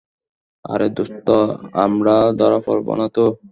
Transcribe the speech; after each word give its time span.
আরে 0.65 0.87
দোস্ত 0.95 1.27
আমরা 1.83 2.15
ধরা 2.39 2.59
পরব 2.65 2.87
না 2.99 3.07
তো? 3.15 3.25